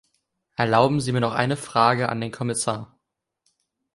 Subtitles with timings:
[0.55, 2.97] Erlauben Sie mir noch eine Frage an den Kommissar.